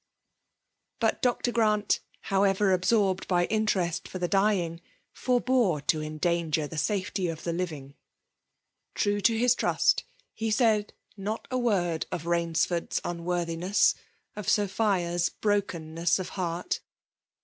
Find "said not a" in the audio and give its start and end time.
10.49-11.59